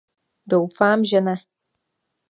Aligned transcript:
Doufám, 0.47 1.05
že 1.05 1.21
ne! 1.21 1.35